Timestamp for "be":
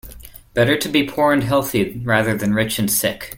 0.89-1.03